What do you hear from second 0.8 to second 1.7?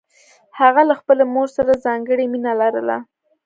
له خپلې مور